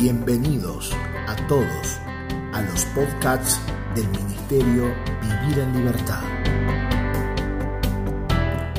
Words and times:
Bienvenidos 0.00 0.92
a 1.28 1.36
todos 1.46 1.98
a 2.54 2.62
los 2.62 2.86
podcasts 2.86 3.60
del 3.94 4.08
Ministerio 4.08 4.84
Vivir 5.20 5.58
en 5.58 5.76
Libertad. 5.76 6.22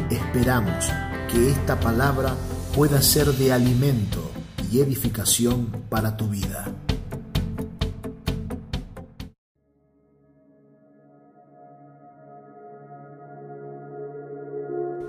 Esperamos 0.10 0.89
que 1.31 1.51
esta 1.51 1.79
palabra 1.79 2.33
pueda 2.76 3.03
ser 3.03 3.28
de 3.28 3.53
alimento 3.53 4.31
y 4.71 4.79
edificación 4.79 5.67
para 5.89 6.17
tu 6.17 6.28
vida. 6.28 6.73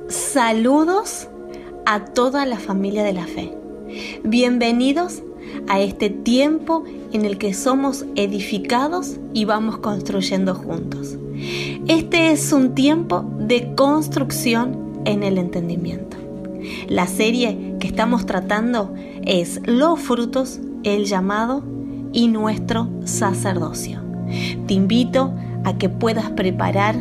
Saludos 0.09 1.29
a 1.87 2.05
toda 2.05 2.45
la 2.45 2.59
familia 2.59 3.03
de 3.03 3.15
la 3.15 3.27
fe. 3.27 3.57
Bienvenidos 4.25 5.23
a 5.69 5.81
este 5.81 6.11
tiempo 6.11 6.85
en 7.13 7.25
el 7.25 7.39
que 7.39 7.55
somos 7.55 8.05
edificados 8.15 9.19
y 9.33 9.45
vamos 9.45 9.79
construyendo 9.79 10.55
juntos. 10.55 11.17
Este 11.89 12.31
es 12.31 12.53
un 12.53 12.75
tiempo 12.75 13.25
de 13.39 13.75
construcción 13.75 15.03
en 15.05 15.23
el 15.23 15.39
entendimiento. 15.39 16.17
La 16.89 17.07
serie 17.07 17.75
que 17.81 17.89
estamos 17.89 18.27
tratando 18.27 18.95
es 19.25 19.61
Los 19.65 20.01
frutos, 20.01 20.61
el 20.85 21.07
llamado 21.07 21.63
y 22.13 22.29
nuestro 22.29 22.89
sacerdocio. 23.05 24.01
Te 24.67 24.75
invito 24.75 25.33
a 25.65 25.77
que 25.79 25.89
puedas 25.89 26.31
preparar 26.31 26.97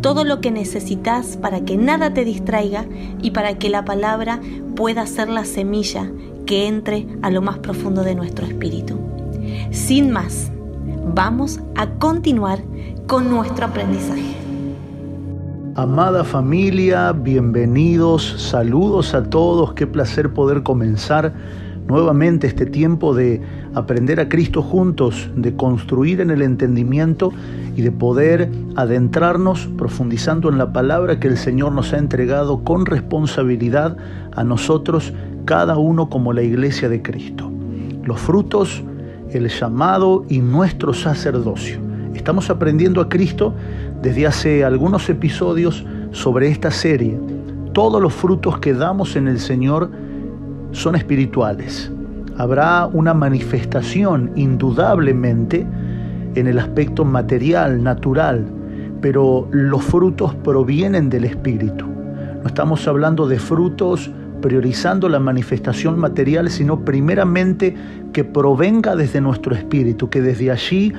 todo 0.00 0.24
lo 0.24 0.40
que 0.40 0.50
necesitas 0.50 1.36
para 1.36 1.64
que 1.64 1.76
nada 1.76 2.12
te 2.12 2.24
distraiga 2.24 2.86
y 3.22 3.30
para 3.30 3.58
que 3.58 3.70
la 3.70 3.84
palabra 3.84 4.40
pueda 4.74 5.06
ser 5.06 5.28
la 5.28 5.44
semilla 5.44 6.10
que 6.46 6.66
entre 6.66 7.06
a 7.22 7.30
lo 7.30 7.42
más 7.42 7.58
profundo 7.58 8.02
de 8.02 8.14
nuestro 8.14 8.46
espíritu. 8.46 8.98
Sin 9.70 10.10
más, 10.10 10.50
vamos 11.14 11.60
a 11.76 11.86
continuar 11.86 12.60
con 13.06 13.30
nuestro 13.30 13.66
aprendizaje. 13.66 14.36
Amada 15.74 16.22
familia, 16.22 17.12
bienvenidos, 17.12 18.34
saludos 18.36 19.14
a 19.14 19.24
todos, 19.24 19.72
qué 19.72 19.86
placer 19.86 20.34
poder 20.34 20.62
comenzar 20.62 21.32
nuevamente 21.86 22.46
este 22.46 22.66
tiempo 22.66 23.14
de 23.14 23.40
aprender 23.74 24.20
a 24.20 24.28
Cristo 24.28 24.62
juntos, 24.62 25.30
de 25.34 25.56
construir 25.56 26.20
en 26.20 26.30
el 26.30 26.42
entendimiento 26.42 27.32
y 27.74 27.82
de 27.82 27.90
poder 27.90 28.50
adentrarnos 28.76 29.66
profundizando 29.78 30.50
en 30.50 30.58
la 30.58 30.72
palabra 30.72 31.18
que 31.18 31.28
el 31.28 31.38
Señor 31.38 31.72
nos 31.72 31.92
ha 31.92 31.98
entregado 31.98 32.64
con 32.64 32.86
responsabilidad 32.86 33.96
a 34.36 34.44
nosotros, 34.44 35.12
cada 35.44 35.76
uno 35.76 36.08
como 36.08 36.32
la 36.32 36.42
iglesia 36.42 36.88
de 36.88 37.02
Cristo. 37.02 37.50
Los 38.04 38.20
frutos, 38.20 38.82
el 39.30 39.48
llamado 39.48 40.24
y 40.28 40.40
nuestro 40.40 40.92
sacerdocio. 40.92 41.78
Estamos 42.14 42.50
aprendiendo 42.50 43.00
a 43.00 43.08
Cristo 43.08 43.54
desde 44.02 44.26
hace 44.26 44.64
algunos 44.64 45.08
episodios 45.08 45.84
sobre 46.10 46.48
esta 46.48 46.70
serie. 46.70 47.18
Todos 47.72 48.02
los 48.02 48.12
frutos 48.12 48.58
que 48.58 48.74
damos 48.74 49.16
en 49.16 49.28
el 49.28 49.40
Señor 49.40 49.90
son 50.72 50.94
espirituales. 50.94 51.90
Habrá 52.36 52.86
una 52.86 53.14
manifestación 53.14 54.32
indudablemente 54.36 55.66
en 56.34 56.46
el 56.46 56.58
aspecto 56.58 57.04
material, 57.04 57.82
natural, 57.82 58.44
pero 59.00 59.48
los 59.50 59.82
frutos 59.84 60.34
provienen 60.36 61.10
del 61.10 61.24
Espíritu. 61.24 61.86
No 61.86 62.46
estamos 62.46 62.86
hablando 62.88 63.26
de 63.26 63.38
frutos 63.38 64.10
priorizando 64.42 65.08
la 65.08 65.18
manifestación 65.18 65.98
material, 65.98 66.50
sino 66.50 66.84
primeramente 66.84 67.74
que 68.12 68.24
provenga 68.24 68.94
desde 68.94 69.22
nuestro 69.22 69.54
espíritu, 69.54 70.10
que 70.10 70.20
desde 70.20 70.50
allí 70.50 70.92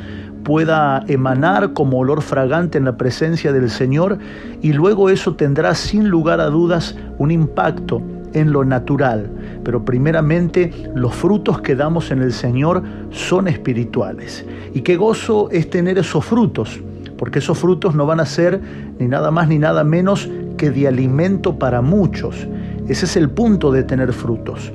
pueda 0.44 1.04
emanar 1.08 1.74
como 1.74 2.00
olor 2.00 2.24
fragante 2.24 2.80
en 2.80 2.86
la 2.86 2.98
presencia 2.98 3.54
del 3.54 3.70
Señor 3.70 4.18
y 4.62 4.74
luego 4.74 5.10
eso 5.10 5.36
tendrá 5.36 5.76
sin 5.76 6.10
lugar 6.10 6.40
a 6.42 6.48
dudas 6.48 6.98
un 7.20 7.30
impacto 7.30 8.02
en 8.34 8.52
lo 8.52 8.66
natural, 8.66 9.30
pero 9.64 9.86
primeramente 9.86 10.72
los 10.96 11.14
frutos 11.14 11.62
que 11.62 11.76
damos 11.76 12.12
en 12.12 12.22
el 12.22 12.34
Señor 12.34 12.84
son 13.12 13.48
espirituales. 13.48 14.44
Y 14.74 14.82
qué 14.82 14.98
gozo 14.98 15.50
es 15.52 15.70
tener 15.70 16.00
esos 16.00 16.26
frutos, 16.26 16.82
porque 17.18 17.40
esos 17.40 17.60
frutos 17.60 17.94
no 17.94 18.06
van 18.06 18.20
a 18.20 18.26
ser 18.26 18.60
ni 19.00 19.08
nada 19.08 19.30
más 19.32 19.48
ni 19.48 19.60
nada 19.60 19.84
menos 19.84 20.30
que 20.58 20.72
de 20.72 20.88
alimento 20.88 21.58
para 21.60 21.82
muchos. 21.82 22.48
Ese 22.88 23.06
es 23.06 23.16
el 23.16 23.30
punto 23.30 23.72
de 23.72 23.84
tener 23.84 24.12
frutos. 24.14 24.72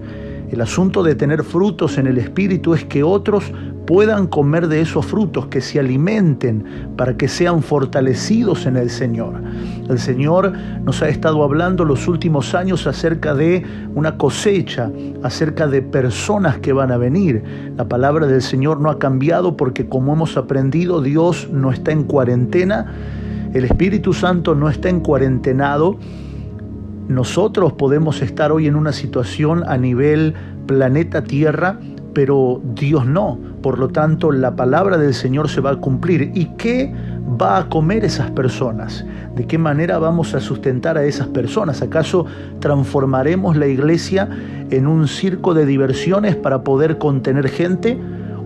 El 0.50 0.62
asunto 0.62 1.02
de 1.02 1.14
tener 1.14 1.44
frutos 1.44 1.98
en 1.98 2.06
el 2.06 2.16
Espíritu 2.16 2.72
es 2.72 2.84
que 2.84 3.02
otros 3.02 3.52
puedan 3.86 4.26
comer 4.26 4.68
de 4.68 4.80
esos 4.80 5.04
frutos, 5.04 5.46
que 5.46 5.60
se 5.60 5.78
alimenten 5.78 6.92
para 6.96 7.16
que 7.16 7.28
sean 7.28 7.62
fortalecidos 7.62 8.64
en 8.64 8.76
el 8.76 8.88
Señor. 8.88 9.34
El 9.88 9.98
Señor 9.98 10.52
nos 10.84 11.02
ha 11.02 11.08
estado 11.08 11.42
hablando 11.42 11.84
los 11.84 12.08
últimos 12.08 12.54
años 12.54 12.86
acerca 12.86 13.34
de 13.34 13.64
una 13.94 14.16
cosecha, 14.16 14.90
acerca 15.22 15.66
de 15.66 15.82
personas 15.82 16.58
que 16.58 16.72
van 16.72 16.92
a 16.92 16.96
venir. 16.96 17.42
La 17.76 17.86
palabra 17.86 18.26
del 18.26 18.42
Señor 18.42 18.80
no 18.80 18.90
ha 18.90 18.98
cambiado 18.98 19.54
porque 19.56 19.86
como 19.86 20.14
hemos 20.14 20.36
aprendido, 20.38 21.02
Dios 21.02 21.48
no 21.50 21.70
está 21.70 21.92
en 21.92 22.04
cuarentena, 22.04 22.94
el 23.52 23.64
Espíritu 23.64 24.12
Santo 24.14 24.54
no 24.54 24.68
está 24.70 24.88
en 24.88 25.00
cuarentenado. 25.00 25.98
Nosotros 27.08 27.72
podemos 27.72 28.22
estar 28.22 28.52
hoy 28.52 28.66
en 28.66 28.76
una 28.76 28.92
situación 28.92 29.64
a 29.66 29.76
nivel 29.76 30.34
planeta 30.66 31.24
Tierra 31.24 31.78
pero 32.18 32.60
Dios 32.74 33.06
no. 33.06 33.38
Por 33.62 33.78
lo 33.78 33.90
tanto, 33.90 34.32
la 34.32 34.56
palabra 34.56 34.98
del 34.98 35.14
Señor 35.14 35.48
se 35.48 35.60
va 35.60 35.70
a 35.70 35.76
cumplir. 35.76 36.32
¿Y 36.34 36.46
qué 36.56 36.92
va 37.40 37.58
a 37.58 37.68
comer 37.68 38.04
esas 38.04 38.28
personas? 38.32 39.04
¿De 39.36 39.46
qué 39.46 39.56
manera 39.56 40.00
vamos 40.00 40.34
a 40.34 40.40
sustentar 40.40 40.98
a 40.98 41.04
esas 41.04 41.28
personas? 41.28 41.80
¿Acaso 41.80 42.26
transformaremos 42.58 43.56
la 43.56 43.68
iglesia 43.68 44.28
en 44.70 44.88
un 44.88 45.06
circo 45.06 45.54
de 45.54 45.64
diversiones 45.64 46.34
para 46.34 46.64
poder 46.64 46.98
contener 46.98 47.48
gente? 47.48 47.96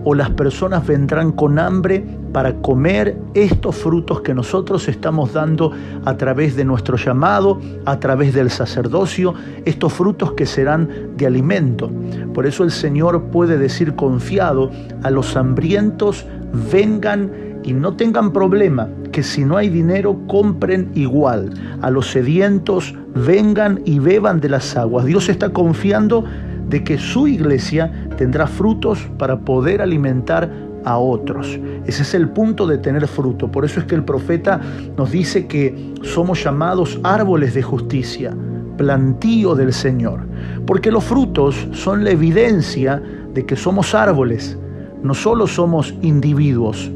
¿O 0.03 0.13
las 0.13 0.29
personas 0.29 0.85
vendrán 0.85 1.31
con 1.31 1.57
hambre 1.57 2.05
para 2.33 2.55
comer 2.55 3.15
estos 3.35 3.75
frutos 3.75 4.21
que 4.21 4.33
nosotros 4.33 4.87
estamos 4.87 5.33
dando 5.33 5.71
a 6.03 6.17
través 6.17 6.55
de 6.55 6.65
nuestro 6.65 6.97
llamado, 6.97 7.61
a 7.85 7.99
través 7.99 8.33
del 8.33 8.49
sacerdocio, 8.49 9.35
estos 9.65 9.93
frutos 9.93 10.33
que 10.33 10.47
serán 10.47 11.15
de 11.15 11.27
alimento. 11.27 11.91
Por 12.33 12.47
eso 12.47 12.63
el 12.63 12.71
Señor 12.71 13.25
puede 13.25 13.57
decir 13.57 13.95
confiado 13.95 14.71
a 15.03 15.11
los 15.11 15.37
hambrientos, 15.37 16.25
vengan 16.71 17.31
y 17.63 17.73
no 17.73 17.95
tengan 17.95 18.33
problema, 18.33 18.89
que 19.11 19.23
si 19.23 19.45
no 19.45 19.55
hay 19.55 19.69
dinero 19.69 20.19
compren 20.27 20.91
igual. 20.95 21.53
A 21.81 21.91
los 21.91 22.07
sedientos 22.11 22.95
vengan 23.15 23.81
y 23.85 23.99
beban 23.99 24.41
de 24.41 24.49
las 24.49 24.75
aguas. 24.75 25.05
Dios 25.05 25.29
está 25.29 25.49
confiando 25.49 26.25
de 26.67 26.83
que 26.83 26.97
su 26.97 27.27
iglesia 27.27 27.91
tendrá 28.17 28.47
frutos 28.47 29.07
para 29.17 29.39
poder 29.41 29.81
alimentar 29.81 30.49
a 30.85 30.97
otros. 30.97 31.59
Ese 31.85 32.03
es 32.03 32.13
el 32.13 32.29
punto 32.29 32.67
de 32.67 32.77
tener 32.77 33.07
fruto. 33.07 33.49
Por 33.49 33.65
eso 33.65 33.79
es 33.79 33.85
que 33.85 33.95
el 33.95 34.03
profeta 34.03 34.59
nos 34.97 35.11
dice 35.11 35.47
que 35.47 35.93
somos 36.03 36.43
llamados 36.43 36.99
árboles 37.03 37.53
de 37.53 37.61
justicia, 37.61 38.35
plantío 38.77 39.55
del 39.55 39.73
Señor. 39.73 40.21
Porque 40.65 40.91
los 40.91 41.03
frutos 41.03 41.67
son 41.71 42.03
la 42.03 42.11
evidencia 42.11 43.01
de 43.33 43.45
que 43.45 43.55
somos 43.55 43.93
árboles. 43.95 44.57
No 45.01 45.13
solo 45.13 45.47
somos 45.47 45.93
individuos, 46.01 46.89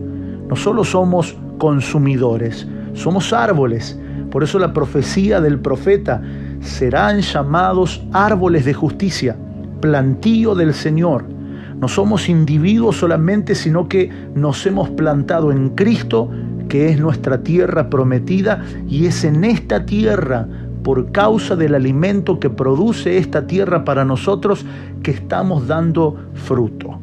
no 0.47 0.55
solo 0.55 0.83
somos 0.83 1.35
consumidores, 1.57 2.67
somos 2.93 3.33
árboles. 3.33 3.99
Por 4.31 4.43
eso 4.43 4.59
la 4.59 4.73
profecía 4.73 5.41
del 5.41 5.59
profeta 5.59 6.21
serán 6.61 7.21
llamados 7.21 8.03
árboles 8.13 8.65
de 8.65 8.73
justicia, 8.73 9.35
plantío 9.81 10.55
del 10.55 10.73
Señor 10.73 11.36
no 11.79 11.87
somos 11.87 12.27
individuos 12.27 12.97
solamente, 12.97 13.53
sino 13.53 13.87
que 13.87 14.09
nos 14.33 14.65
hemos 14.65 14.89
plantado 14.89 15.51
en 15.51 15.69
Cristo, 15.69 16.29
que 16.69 16.89
es 16.89 16.99
nuestra 16.99 17.43
tierra 17.43 17.89
prometida, 17.89 18.63
y 18.87 19.05
es 19.05 19.23
en 19.23 19.43
esta 19.43 19.85
tierra, 19.85 20.47
por 20.83 21.11
causa 21.11 21.55
del 21.55 21.75
alimento 21.75 22.39
que 22.39 22.49
produce 22.49 23.17
esta 23.17 23.45
tierra 23.45 23.83
para 23.83 24.05
nosotros, 24.05 24.65
que 25.03 25.11
estamos 25.11 25.67
dando 25.67 26.15
fruto. 26.33 26.99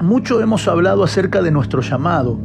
Mucho 0.00 0.40
hemos 0.40 0.68
hablado 0.68 1.02
acerca 1.02 1.40
de 1.40 1.50
nuestro 1.50 1.80
llamado 1.80 2.38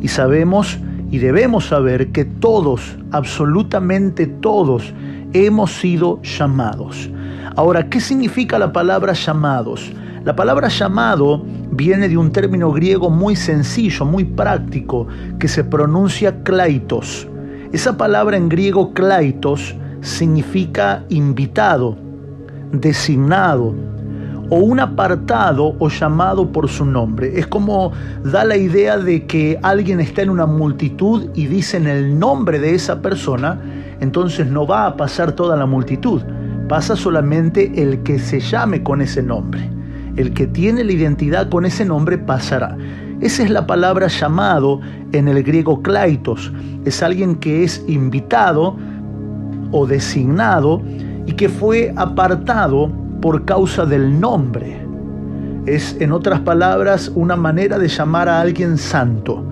y 0.00 0.08
sabemos 0.08 0.78
y 1.10 1.18
debemos 1.18 1.66
saber 1.66 2.12
que 2.12 2.24
todos, 2.24 2.96
absolutamente 3.10 4.26
todos, 4.26 4.92
hemos 5.32 5.72
sido 5.72 6.20
llamados. 6.22 7.10
Ahora, 7.56 7.88
¿qué 7.88 8.00
significa 8.00 8.58
la 8.58 8.72
palabra 8.72 9.14
llamados? 9.14 9.92
La 10.24 10.36
palabra 10.36 10.68
llamado 10.68 11.44
viene 11.72 12.08
de 12.08 12.16
un 12.16 12.30
término 12.30 12.70
griego 12.70 13.10
muy 13.10 13.34
sencillo, 13.34 14.04
muy 14.04 14.24
práctico, 14.24 15.08
que 15.40 15.48
se 15.48 15.64
pronuncia 15.64 16.44
klaitos. 16.44 17.26
Esa 17.72 17.96
palabra 17.96 18.36
en 18.36 18.48
griego 18.48 18.94
klaitos 18.94 19.74
significa 20.00 21.04
invitado, 21.08 21.96
designado 22.70 23.74
o 24.48 24.56
un 24.56 24.78
apartado 24.78 25.74
o 25.80 25.88
llamado 25.88 26.52
por 26.52 26.68
su 26.68 26.84
nombre. 26.84 27.36
Es 27.36 27.48
como 27.48 27.90
da 28.22 28.44
la 28.44 28.56
idea 28.56 28.98
de 28.98 29.26
que 29.26 29.58
alguien 29.62 29.98
está 29.98 30.22
en 30.22 30.30
una 30.30 30.46
multitud 30.46 31.30
y 31.34 31.46
dicen 31.46 31.88
el 31.88 32.16
nombre 32.16 32.60
de 32.60 32.76
esa 32.76 33.02
persona, 33.02 33.60
entonces 33.98 34.46
no 34.46 34.68
va 34.68 34.86
a 34.86 34.96
pasar 34.96 35.32
toda 35.32 35.56
la 35.56 35.66
multitud, 35.66 36.22
pasa 36.68 36.94
solamente 36.94 37.82
el 37.82 38.04
que 38.04 38.20
se 38.20 38.38
llame 38.38 38.84
con 38.84 39.02
ese 39.02 39.20
nombre. 39.20 39.81
El 40.16 40.34
que 40.34 40.46
tiene 40.46 40.84
la 40.84 40.92
identidad 40.92 41.48
con 41.48 41.64
ese 41.64 41.84
nombre 41.84 42.18
pasará. 42.18 42.76
Esa 43.20 43.44
es 43.44 43.50
la 43.50 43.66
palabra 43.66 44.08
llamado 44.08 44.80
en 45.12 45.28
el 45.28 45.42
griego 45.42 45.80
klaitos. 45.80 46.52
Es 46.84 47.02
alguien 47.02 47.36
que 47.36 47.64
es 47.64 47.84
invitado 47.86 48.76
o 49.70 49.86
designado 49.86 50.82
y 51.26 51.32
que 51.32 51.48
fue 51.48 51.92
apartado 51.96 52.90
por 53.20 53.44
causa 53.44 53.86
del 53.86 54.20
nombre. 54.20 54.84
Es, 55.66 55.96
en 56.00 56.12
otras 56.12 56.40
palabras, 56.40 57.10
una 57.14 57.36
manera 57.36 57.78
de 57.78 57.88
llamar 57.88 58.28
a 58.28 58.40
alguien 58.40 58.76
santo, 58.76 59.44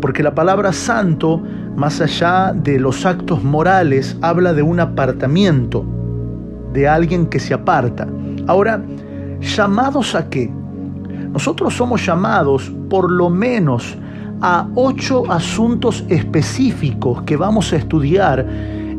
porque 0.00 0.22
la 0.22 0.34
palabra 0.34 0.72
santo, 0.72 1.42
más 1.74 2.02
allá 2.02 2.52
de 2.54 2.78
los 2.78 3.06
actos 3.06 3.42
morales, 3.42 4.16
habla 4.20 4.52
de 4.52 4.62
un 4.62 4.78
apartamiento, 4.78 5.84
de 6.74 6.86
alguien 6.86 7.26
que 7.26 7.40
se 7.40 7.54
aparta. 7.54 8.06
Ahora, 8.46 8.84
¿llamados 9.44 10.14
a 10.14 10.28
qué? 10.28 10.50
Nosotros 11.30 11.74
somos 11.74 12.04
llamados 12.04 12.72
por 12.88 13.10
lo 13.10 13.30
menos 13.30 13.96
a 14.40 14.68
ocho 14.74 15.30
asuntos 15.30 16.04
específicos 16.08 17.22
que 17.22 17.36
vamos 17.36 17.72
a 17.72 17.76
estudiar 17.76 18.46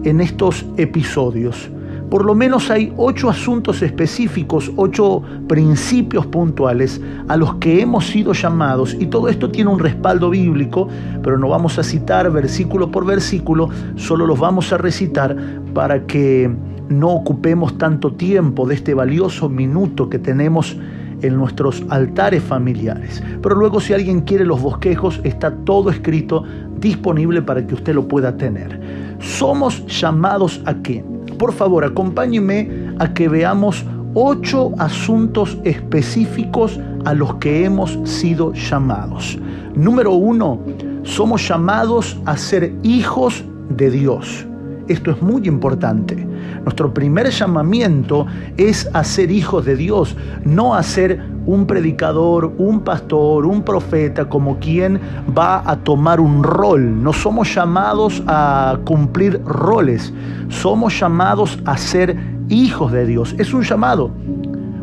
en 0.03 0.21
estos 0.21 0.65
episodios 0.77 1.69
por 2.09 2.23
lo 2.23 2.35
menos 2.35 2.69
hay 2.69 2.93
ocho 2.97 3.29
asuntos 3.29 3.81
específicos, 3.81 4.71
ocho 4.75 5.23
principios 5.47 6.25
puntuales 6.27 7.01
a 7.27 7.35
los 7.35 7.55
que 7.55 7.81
hemos 7.81 8.07
sido 8.07 8.33
llamados. 8.33 8.95
Y 8.99 9.07
todo 9.07 9.27
esto 9.27 9.49
tiene 9.49 9.71
un 9.71 9.79
respaldo 9.79 10.29
bíblico, 10.29 10.87
pero 11.23 11.37
no 11.37 11.49
vamos 11.49 11.79
a 11.79 11.83
citar 11.83 12.31
versículo 12.31 12.91
por 12.91 13.05
versículo, 13.05 13.69
solo 13.95 14.27
los 14.27 14.39
vamos 14.39 14.71
a 14.71 14.77
recitar 14.77 15.35
para 15.73 16.05
que 16.05 16.49
no 16.89 17.11
ocupemos 17.11 17.77
tanto 17.77 18.13
tiempo 18.13 18.67
de 18.67 18.75
este 18.75 18.93
valioso 18.93 19.49
minuto 19.49 20.09
que 20.09 20.19
tenemos 20.19 20.77
en 21.21 21.37
nuestros 21.37 21.83
altares 21.89 22.43
familiares. 22.43 23.23
Pero 23.41 23.55
luego 23.55 23.79
si 23.79 23.93
alguien 23.93 24.21
quiere 24.21 24.45
los 24.45 24.61
bosquejos, 24.61 25.19
está 25.23 25.51
todo 25.51 25.89
escrito 25.89 26.43
disponible 26.79 27.41
para 27.41 27.65
que 27.65 27.73
usted 27.73 27.95
lo 27.95 28.07
pueda 28.07 28.37
tener. 28.37 28.79
Somos 29.19 29.85
llamados 29.87 30.61
a 30.65 30.75
qué? 30.75 31.03
Por 31.37 31.53
favor, 31.53 31.83
acompáñeme 31.83 32.93
a 32.99 33.13
que 33.13 33.27
veamos 33.27 33.85
ocho 34.13 34.71
asuntos 34.77 35.57
específicos 35.63 36.79
a 37.05 37.13
los 37.13 37.35
que 37.35 37.65
hemos 37.65 37.99
sido 38.03 38.53
llamados. 38.53 39.37
Número 39.75 40.13
uno, 40.13 40.59
somos 41.03 41.47
llamados 41.47 42.17
a 42.25 42.37
ser 42.37 42.73
hijos 42.83 43.43
de 43.69 43.91
Dios. 43.91 44.45
Esto 44.87 45.09
es 45.11 45.21
muy 45.21 45.47
importante. 45.47 46.15
Nuestro 46.63 46.93
primer 46.93 47.29
llamamiento 47.31 48.27
es 48.55 48.87
a 48.93 49.03
ser 49.03 49.31
hijos 49.31 49.65
de 49.65 49.75
Dios, 49.75 50.15
no 50.43 50.75
a 50.75 50.83
ser 50.83 51.21
un 51.47 51.65
predicador, 51.65 52.53
un 52.57 52.81
pastor, 52.81 53.47
un 53.47 53.63
profeta, 53.63 54.29
como 54.29 54.59
quien 54.59 54.99
va 55.35 55.63
a 55.69 55.77
tomar 55.77 56.19
un 56.19 56.43
rol. 56.43 57.01
No 57.01 57.13
somos 57.13 57.53
llamados 57.53 58.23
a 58.27 58.77
cumplir 58.85 59.41
roles, 59.43 60.13
somos 60.49 60.99
llamados 60.99 61.59
a 61.65 61.77
ser 61.77 62.15
hijos 62.49 62.91
de 62.91 63.07
Dios. 63.07 63.35
Es 63.39 63.53
un 63.55 63.63
llamado. 63.63 64.11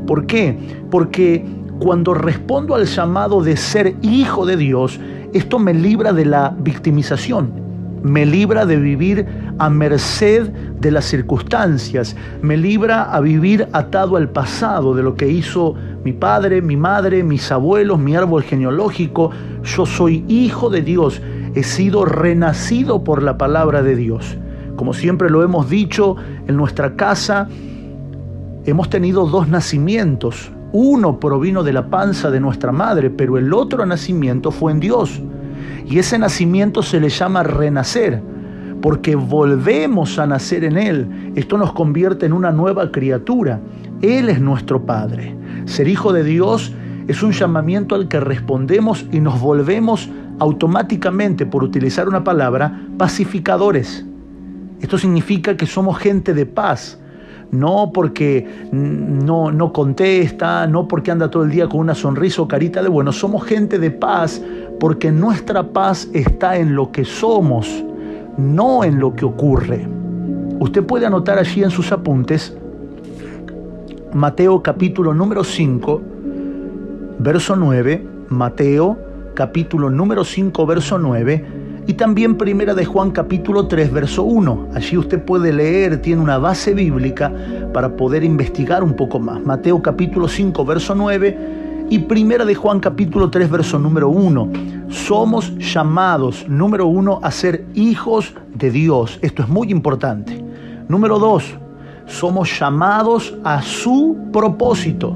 ¿Por 0.06 0.26
qué? 0.26 0.58
Porque 0.90 1.46
cuando 1.78 2.12
respondo 2.12 2.74
al 2.74 2.86
llamado 2.86 3.40
de 3.40 3.56
ser 3.56 3.94
hijo 4.02 4.46
de 4.46 4.56
Dios, 4.56 4.98
esto 5.32 5.60
me 5.60 5.72
libra 5.72 6.12
de 6.12 6.24
la 6.24 6.54
victimización 6.58 7.62
me 8.02 8.26
libra 8.26 8.66
de 8.66 8.76
vivir 8.76 9.26
a 9.62 9.70
merced 9.70 10.48
de 10.80 10.90
las 10.90 11.04
circunstancias, 11.04 12.16
me 12.42 12.56
libra 12.56 13.04
a 13.04 13.20
vivir 13.20 13.68
atado 13.72 14.16
al 14.16 14.28
pasado, 14.28 14.92
de 14.92 15.04
lo 15.04 15.14
que 15.14 15.28
hizo 15.28 15.76
mi 16.02 16.12
padre, 16.12 16.60
mi 16.60 16.76
madre, 16.76 17.22
mis 17.22 17.52
abuelos, 17.52 18.00
mi 18.00 18.16
árbol 18.16 18.42
genealógico. 18.42 19.30
Yo 19.62 19.86
soy 19.86 20.24
hijo 20.26 20.68
de 20.68 20.82
Dios, 20.82 21.22
he 21.54 21.62
sido 21.62 22.04
renacido 22.04 23.04
por 23.04 23.22
la 23.22 23.38
palabra 23.38 23.84
de 23.84 23.94
Dios. 23.94 24.36
Como 24.74 24.94
siempre 24.94 25.30
lo 25.30 25.44
hemos 25.44 25.70
dicho 25.70 26.16
en 26.48 26.56
nuestra 26.56 26.96
casa, 26.96 27.46
hemos 28.66 28.90
tenido 28.90 29.26
dos 29.26 29.46
nacimientos. 29.46 30.50
Uno 30.72 31.20
provino 31.20 31.62
de 31.62 31.72
la 31.72 31.86
panza 31.88 32.32
de 32.32 32.40
nuestra 32.40 32.72
madre, 32.72 33.10
pero 33.10 33.38
el 33.38 33.54
otro 33.54 33.86
nacimiento 33.86 34.50
fue 34.50 34.72
en 34.72 34.80
Dios. 34.80 35.22
Y 35.86 36.00
ese 36.00 36.18
nacimiento 36.18 36.82
se 36.82 36.98
le 36.98 37.10
llama 37.10 37.44
renacer, 37.44 38.20
porque 38.82 39.14
volvemos 39.14 40.18
a 40.18 40.26
nacer 40.26 40.64
en 40.64 40.76
Él. 40.76 41.32
Esto 41.36 41.56
nos 41.56 41.72
convierte 41.72 42.26
en 42.26 42.32
una 42.32 42.50
nueva 42.50 42.90
criatura. 42.90 43.60
Él 44.02 44.28
es 44.28 44.40
nuestro 44.40 44.84
Padre. 44.84 45.34
Ser 45.64 45.86
hijo 45.86 46.12
de 46.12 46.24
Dios 46.24 46.74
es 47.06 47.22
un 47.22 47.32
llamamiento 47.32 47.94
al 47.94 48.08
que 48.08 48.20
respondemos 48.20 49.06
y 49.12 49.20
nos 49.20 49.40
volvemos 49.40 50.10
automáticamente, 50.40 51.46
por 51.46 51.62
utilizar 51.62 52.08
una 52.08 52.24
palabra, 52.24 52.82
pacificadores. 52.98 54.04
Esto 54.80 54.98
significa 54.98 55.56
que 55.56 55.66
somos 55.66 55.98
gente 55.98 56.34
de 56.34 56.46
paz, 56.46 56.98
no 57.52 57.92
porque 57.94 58.48
no, 58.72 59.52
no 59.52 59.72
contesta, 59.72 60.66
no 60.66 60.88
porque 60.88 61.12
anda 61.12 61.30
todo 61.30 61.44
el 61.44 61.50
día 61.50 61.68
con 61.68 61.80
una 61.80 61.94
sonrisa 61.94 62.42
o 62.42 62.48
carita 62.48 62.82
de 62.82 62.88
bueno, 62.88 63.12
somos 63.12 63.44
gente 63.44 63.78
de 63.78 63.92
paz 63.92 64.42
porque 64.80 65.12
nuestra 65.12 65.62
paz 65.62 66.08
está 66.12 66.56
en 66.56 66.74
lo 66.74 66.90
que 66.90 67.04
somos, 67.04 67.84
no 68.36 68.84
en 68.84 68.98
lo 68.98 69.14
que 69.14 69.24
ocurre. 69.24 69.86
Usted 70.58 70.84
puede 70.84 71.06
anotar 71.06 71.38
allí 71.38 71.62
en 71.62 71.70
sus 71.70 71.92
apuntes 71.92 72.56
Mateo 74.12 74.62
capítulo 74.62 75.14
número 75.14 75.42
5, 75.42 76.02
verso 77.18 77.56
9, 77.56 78.06
Mateo 78.28 78.98
capítulo 79.34 79.88
número 79.88 80.22
5, 80.22 80.66
verso 80.66 80.98
9, 80.98 81.44
y 81.86 81.94
también 81.94 82.36
Primera 82.36 82.74
de 82.74 82.84
Juan 82.84 83.10
capítulo 83.10 83.66
3 83.68 83.90
verso 83.90 84.24
1. 84.24 84.68
Allí 84.74 84.98
usted 84.98 85.24
puede 85.24 85.52
leer, 85.52 86.02
tiene 86.02 86.20
una 86.20 86.36
base 86.36 86.74
bíblica 86.74 87.32
para 87.72 87.96
poder 87.96 88.22
investigar 88.22 88.84
un 88.84 88.94
poco 88.94 89.18
más. 89.18 89.42
Mateo 89.42 89.80
capítulo 89.80 90.28
5 90.28 90.64
verso 90.64 90.94
9 90.94 91.61
y 91.92 91.98
Primera 91.98 92.46
de 92.46 92.54
Juan 92.54 92.80
capítulo 92.80 93.28
3 93.28 93.50
verso 93.50 93.78
número 93.78 94.08
1. 94.08 94.50
Somos 94.88 95.54
llamados, 95.58 96.48
número 96.48 96.86
1, 96.86 97.20
a 97.22 97.30
ser 97.30 97.66
hijos 97.74 98.32
de 98.54 98.70
Dios. 98.70 99.18
Esto 99.20 99.42
es 99.42 99.48
muy 99.50 99.70
importante. 99.70 100.42
Número 100.88 101.18
2, 101.18 101.44
somos 102.06 102.58
llamados 102.58 103.36
a 103.44 103.60
su 103.60 104.16
propósito. 104.32 105.14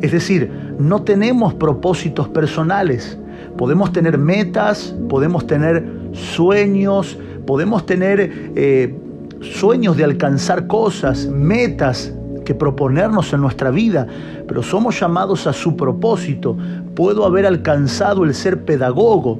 Es 0.00 0.10
decir, 0.10 0.50
no 0.78 1.02
tenemos 1.02 1.52
propósitos 1.52 2.28
personales. 2.28 3.18
Podemos 3.58 3.92
tener 3.92 4.16
metas, 4.16 4.96
podemos 5.10 5.46
tener 5.46 5.86
sueños, 6.14 7.18
podemos 7.46 7.84
tener 7.84 8.52
eh, 8.56 8.98
sueños 9.42 9.98
de 9.98 10.04
alcanzar 10.04 10.66
cosas, 10.66 11.26
metas 11.26 12.10
que 12.46 12.54
proponernos 12.54 13.30
en 13.34 13.42
nuestra 13.42 13.70
vida, 13.70 14.06
pero 14.48 14.62
somos 14.62 14.98
llamados 14.98 15.46
a 15.46 15.52
su 15.52 15.76
propósito. 15.76 16.56
Puedo 16.94 17.26
haber 17.26 17.44
alcanzado 17.44 18.24
el 18.24 18.32
ser 18.32 18.64
pedagogo, 18.64 19.38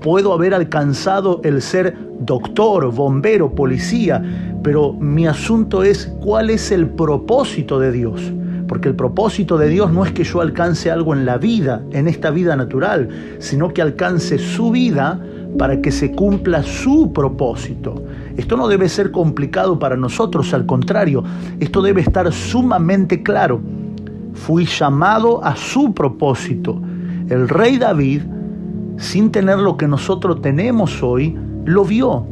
puedo 0.00 0.32
haber 0.32 0.54
alcanzado 0.54 1.42
el 1.44 1.60
ser 1.60 1.98
doctor, 2.20 2.90
bombero, 2.94 3.54
policía, 3.54 4.22
pero 4.62 4.94
mi 4.94 5.26
asunto 5.26 5.82
es 5.82 6.06
cuál 6.22 6.48
es 6.48 6.70
el 6.70 6.88
propósito 6.88 7.78
de 7.78 7.92
Dios. 7.92 8.32
Porque 8.68 8.88
el 8.88 8.94
propósito 8.94 9.58
de 9.58 9.68
Dios 9.68 9.92
no 9.92 10.06
es 10.06 10.12
que 10.12 10.24
yo 10.24 10.40
alcance 10.40 10.90
algo 10.90 11.12
en 11.12 11.26
la 11.26 11.36
vida, 11.36 11.82
en 11.90 12.08
esta 12.08 12.30
vida 12.30 12.56
natural, 12.56 13.08
sino 13.38 13.74
que 13.74 13.82
alcance 13.82 14.38
su 14.38 14.70
vida 14.70 15.20
para 15.58 15.80
que 15.80 15.90
se 15.90 16.12
cumpla 16.12 16.62
su 16.62 17.12
propósito. 17.12 18.02
Esto 18.36 18.56
no 18.56 18.68
debe 18.68 18.88
ser 18.88 19.10
complicado 19.10 19.78
para 19.78 19.96
nosotros, 19.96 20.52
al 20.54 20.66
contrario, 20.66 21.22
esto 21.60 21.82
debe 21.82 22.00
estar 22.00 22.32
sumamente 22.32 23.22
claro. 23.22 23.60
Fui 24.34 24.66
llamado 24.66 25.44
a 25.44 25.54
su 25.56 25.94
propósito. 25.94 26.80
El 27.28 27.48
rey 27.48 27.78
David, 27.78 28.22
sin 28.96 29.30
tener 29.30 29.58
lo 29.58 29.76
que 29.76 29.88
nosotros 29.88 30.42
tenemos 30.42 31.02
hoy, 31.02 31.36
lo 31.64 31.84
vio. 31.84 32.26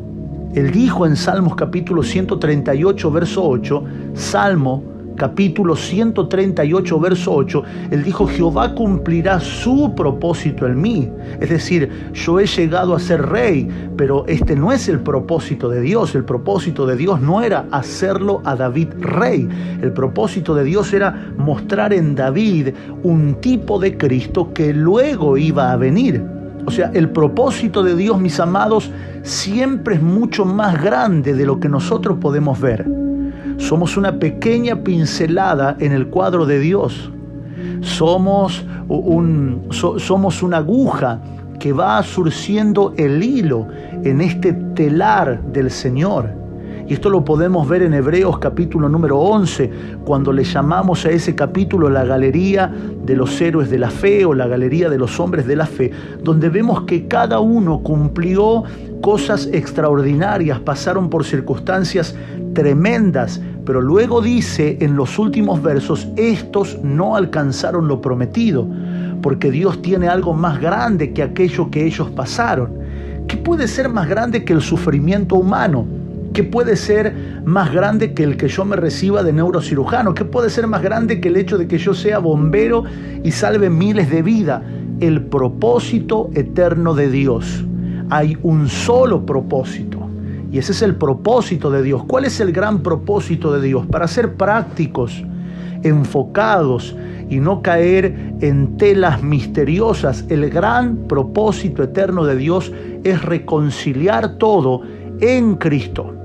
Él 0.55 0.71
dijo 0.71 1.07
en 1.07 1.17
Salmos 1.17 1.55
capítulo 1.55 2.03
138, 2.03 3.11
verso 3.11 3.49
8, 3.49 3.85
Salmo 4.15 4.92
capítulo 5.23 5.77
138, 5.77 6.99
verso 6.99 7.33
8, 7.33 7.63
él 7.93 8.03
dijo, 8.03 8.27
Jehová 8.27 8.75
cumplirá 8.75 9.39
su 9.39 9.95
propósito 9.95 10.67
en 10.67 10.81
mí. 10.81 11.13
Es 11.41 11.49
decir, 11.49 12.11
yo 12.13 12.41
he 12.41 12.47
llegado 12.47 12.93
a 12.93 12.99
ser 12.99 13.23
rey, 13.29 13.69
pero 13.97 14.27
este 14.27 14.57
no 14.57 14.73
es 14.73 14.89
el 14.89 14.99
propósito 14.99 15.69
de 15.69 15.81
Dios. 15.81 16.17
El 16.17 16.25
propósito 16.25 16.87
de 16.87 16.97
Dios 16.97 17.21
no 17.21 17.41
era 17.41 17.67
hacerlo 17.71 18.43
a 18.45 18.57
David 18.57 18.89
rey. 18.99 19.49
El 19.81 19.93
propósito 19.93 20.57
de 20.57 20.65
Dios 20.65 20.93
era 20.93 21.33
mostrar 21.39 21.93
en 21.93 22.17
David 22.17 22.71
un 23.05 23.37
tipo 23.37 23.79
de 23.79 23.97
Cristo 23.97 24.53
que 24.53 24.75
luego 24.75 25.37
iba 25.37 25.71
a 25.71 25.77
venir. 25.77 26.21
O 26.67 26.73
sea, 26.73 26.91
el 26.95 27.11
propósito 27.11 27.85
de 27.85 27.95
Dios, 27.95 28.21
mis 28.21 28.41
amados, 28.41 28.91
siempre 29.23 29.95
es 29.95 30.03
mucho 30.03 30.45
más 30.45 30.83
grande 30.83 31.35
de 31.35 31.47
lo 31.47 31.61
que 31.61 31.69
nosotros 31.69 32.19
podemos 32.19 32.61
ver. 32.61 33.02
Somos 33.63 33.97
una 33.97 34.19
pequeña 34.19 34.83
pincelada 34.83 35.77
en 35.79 35.93
el 35.93 36.09
cuadro 36.09 36.47
de 36.47 36.59
Dios. 36.59 37.13
Somos, 37.81 38.65
un, 38.89 39.69
somos 39.71 40.43
una 40.43 40.57
aguja 40.57 41.21
que 41.61 41.73
va 41.73 42.03
surciendo 42.03 42.93
el 42.97 43.23
hilo 43.23 43.69
en 44.03 44.21
este 44.21 44.53
telar 44.53 45.41
del 45.53 45.71
Señor. 45.71 46.42
Y 46.89 46.95
esto 46.95 47.11
lo 47.11 47.25
podemos 47.25 47.69
ver 47.69 47.83
en 47.83 47.95
Hebreos 47.95 48.39
capítulo 48.39 48.89
número 48.89 49.19
11, 49.19 49.71
cuando 50.05 50.33
le 50.33 50.43
llamamos 50.43 51.07
a 51.07 51.11
ese 51.11 51.35
capítulo 51.35 51.89
la 51.89 52.05
galería 52.05 52.73
de 53.05 53.15
los 53.15 53.41
héroes 53.41 53.71
de 53.71 53.79
la 53.79 53.89
fe 53.89 54.25
o 54.25 54.35
la 54.35 54.49
galería 54.49 54.91
de 54.91 54.99
los 54.99 55.21
hombres 55.21 55.47
de 55.47 55.55
la 55.55 55.67
fe, 55.67 55.93
donde 56.23 56.49
vemos 56.49 56.83
que 56.83 57.07
cada 57.07 57.39
uno 57.39 57.81
cumplió 57.83 58.65
cosas 59.01 59.49
extraordinarias, 59.53 60.59
pasaron 60.61 61.09
por 61.09 61.25
circunstancias 61.25 62.17
tremendas, 62.53 63.41
pero 63.65 63.81
luego 63.81 64.21
dice 64.21 64.79
en 64.81 64.97
los 64.97 65.21
últimos 65.21 65.63
versos, 65.63 66.09
estos 66.17 66.81
no 66.83 67.15
alcanzaron 67.15 67.87
lo 67.87 68.01
prometido, 68.01 68.67
porque 69.23 69.53
Dios 69.53 69.81
tiene 69.83 70.09
algo 70.09 70.35
más 70.35 70.61
grande 70.61 71.13
que 71.13 71.23
aquello 71.23 71.71
que 71.71 71.87
ellos 71.87 72.11
pasaron. 72.11 72.73
¿Qué 73.29 73.37
puede 73.37 73.69
ser 73.69 73.89
más 73.89 74.09
grande 74.09 74.45
que 74.45 74.53
el 74.53 74.61
sufrimiento 74.61 75.37
humano? 75.37 76.02
¿Qué 76.33 76.45
puede 76.45 76.77
ser 76.77 77.43
más 77.45 77.75
grande 77.75 78.15
que 78.15 78.25
el 78.25 78.39
que 78.39 78.49
yo 78.49 78.65
me 78.65 78.77
reciba 78.77 79.23
de 79.23 79.35
neurocirujano? 79.35 80.15
¿Qué 80.15 80.25
puede 80.25 80.49
ser 80.49 80.67
más 80.67 80.83
grande 80.83 81.21
que 81.21 81.29
el 81.29 81.37
hecho 81.37 81.59
de 81.59 81.69
que 81.69 81.77
yo 81.77 81.93
sea 81.93 82.21
bombero 82.21 82.85
y 83.23 83.31
salve 83.33 83.69
miles 83.69 84.09
de 84.09 84.23
vidas? 84.23 84.63
El 85.01 85.27
propósito 85.27 86.31
eterno 86.35 86.95
de 86.95 87.11
Dios. 87.11 87.67
Hay 88.09 88.39
un 88.43 88.71
solo 88.71 89.27
propósito. 89.27 89.99
Y 90.51 90.57
ese 90.57 90.73
es 90.73 90.81
el 90.81 90.97
propósito 90.97 91.71
de 91.71 91.83
Dios. 91.83 92.05
¿Cuál 92.07 92.25
es 92.25 92.41
el 92.41 92.51
gran 92.51 92.83
propósito 92.83 93.53
de 93.53 93.61
Dios? 93.61 93.85
Para 93.87 94.09
ser 94.09 94.35
prácticos, 94.35 95.23
enfocados 95.83 96.97
y 97.29 97.41
no 97.41 97.61
caer 97.61 98.37
en 98.41 98.79
telas 98.79 99.23
misteriosas. 99.23 100.25
El 100.31 100.49
gran 100.49 100.97
propósito 101.09 101.83
eterno 101.83 102.25
de 102.25 102.37
Dios 102.37 102.73
es 103.05 103.23
reconciliar 103.23 104.39
todo 104.39 104.81
en 105.21 105.57
Cristo. 105.57 106.22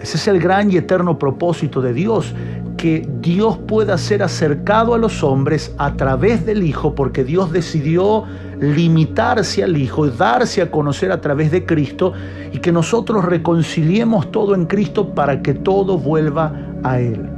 Ese 0.00 0.16
es 0.16 0.28
el 0.28 0.38
gran 0.38 0.70
y 0.70 0.76
eterno 0.76 1.18
propósito 1.18 1.80
de 1.80 1.92
Dios, 1.92 2.34
que 2.76 3.08
Dios 3.20 3.58
pueda 3.66 3.96
ser 3.96 4.22
acercado 4.22 4.94
a 4.94 4.98
los 4.98 5.24
hombres 5.24 5.74
a 5.78 5.94
través 5.94 6.44
del 6.44 6.62
Hijo, 6.62 6.94
porque 6.94 7.24
Dios 7.24 7.50
decidió 7.50 8.24
limitarse 8.60 9.64
al 9.64 9.76
Hijo 9.76 10.06
y 10.06 10.10
darse 10.10 10.62
a 10.62 10.70
conocer 10.70 11.10
a 11.10 11.20
través 11.20 11.50
de 11.50 11.64
Cristo, 11.64 12.12
y 12.52 12.58
que 12.58 12.72
nosotros 12.72 13.24
reconciliemos 13.24 14.30
todo 14.30 14.54
en 14.54 14.66
Cristo 14.66 15.14
para 15.14 15.42
que 15.42 15.54
todo 15.54 15.98
vuelva 15.98 16.52
a 16.82 17.00
Él. 17.00 17.28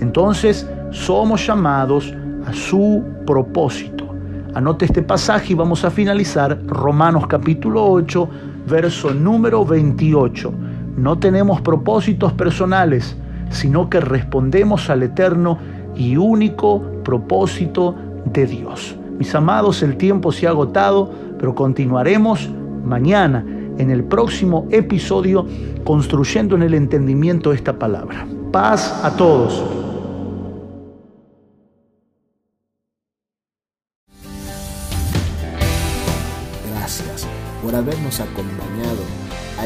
Entonces 0.00 0.68
somos 0.92 1.44
llamados 1.46 2.14
a 2.46 2.52
su 2.52 3.02
propósito. 3.26 4.06
Anote 4.54 4.86
este 4.86 5.02
pasaje 5.02 5.52
y 5.52 5.56
vamos 5.56 5.84
a 5.84 5.90
finalizar 5.90 6.58
Romanos 6.66 7.26
capítulo 7.26 7.84
8, 7.84 8.28
verso 8.66 9.12
número 9.12 9.64
28 9.64 10.65
no 10.96 11.18
tenemos 11.18 11.60
propósitos 11.60 12.32
personales, 12.32 13.16
sino 13.50 13.90
que 13.90 14.00
respondemos 14.00 14.90
al 14.90 15.02
eterno 15.02 15.58
y 15.94 16.16
único 16.16 16.82
propósito 17.04 17.94
de 18.24 18.46
Dios. 18.46 18.96
Mis 19.18 19.34
amados, 19.34 19.82
el 19.82 19.96
tiempo 19.96 20.32
se 20.32 20.46
ha 20.46 20.50
agotado, 20.50 21.10
pero 21.38 21.54
continuaremos 21.54 22.50
mañana 22.84 23.44
en 23.78 23.90
el 23.90 24.04
próximo 24.04 24.66
episodio 24.70 25.46
construyendo 25.84 26.56
en 26.56 26.62
el 26.62 26.74
entendimiento 26.74 27.52
esta 27.52 27.78
palabra. 27.78 28.26
Paz 28.52 29.00
a 29.04 29.14
todos. 29.16 29.64
Gracias 36.72 37.26
por 37.62 37.74
habernos 37.74 38.20
acompañado 38.20 39.15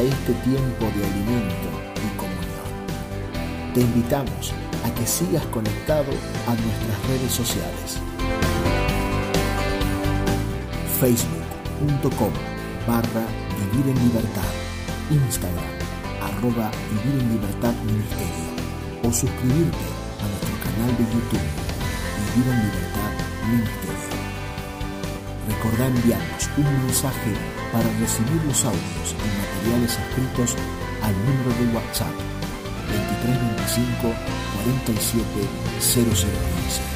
este 0.01 0.33
tiempo 0.43 0.85
de 0.95 1.05
alimento 1.05 1.69
y 1.95 2.17
comunión. 2.17 3.73
Te 3.73 3.81
invitamos 3.81 4.53
a 4.83 4.93
que 4.95 5.05
sigas 5.05 5.45
conectado 5.47 6.11
a 6.47 6.55
nuestras 6.55 7.07
redes 7.07 7.31
sociales. 7.31 7.99
Facebook.com 10.99 12.33
barra 12.87 13.25
Vivir 13.71 13.95
en 13.95 14.07
Libertad. 14.07 14.51
Instagram 15.09 15.63
arroba 16.21 16.71
Vivir 16.89 17.21
en 17.21 17.29
Libertad 17.33 17.73
Ministerio. 17.85 18.51
O 19.03 19.11
suscribirte 19.11 19.87
a 20.19 20.27
nuestro 20.27 20.55
canal 20.63 20.97
de 20.97 21.03
YouTube 21.13 21.47
Vivir 22.35 22.51
en 22.51 22.59
Libertad 22.65 23.13
Ministerio. 23.49 24.21
Recordá 25.47 25.87
enviarnos 25.87 26.49
un 26.57 26.85
mensaje 26.85 27.60
para 27.71 27.87
recibir 27.99 28.41
los 28.45 28.65
audios 28.65 29.15
y 29.15 29.27
materiales 29.39 29.97
escritos 29.97 30.55
al 31.01 31.13
número 31.25 31.49
de 31.57 31.75
WhatsApp 31.75 32.13
2325 32.87 34.13
47 34.63 35.25
0015. 35.79 36.90